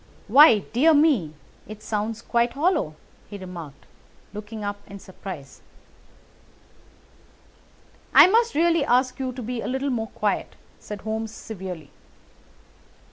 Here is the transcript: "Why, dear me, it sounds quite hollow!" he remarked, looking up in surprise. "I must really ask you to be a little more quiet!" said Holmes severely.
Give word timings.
"Why, 0.27 0.57
dear 0.73 0.95
me, 0.95 1.35
it 1.67 1.83
sounds 1.83 2.23
quite 2.23 2.53
hollow!" 2.53 2.95
he 3.29 3.37
remarked, 3.37 3.85
looking 4.33 4.63
up 4.63 4.77
in 4.89 4.97
surprise. 4.97 5.61
"I 8.11 8.25
must 8.25 8.55
really 8.55 8.83
ask 8.83 9.19
you 9.19 9.31
to 9.31 9.43
be 9.43 9.61
a 9.61 9.67
little 9.67 9.91
more 9.91 10.07
quiet!" 10.07 10.55
said 10.79 11.01
Holmes 11.01 11.29
severely. 11.31 11.91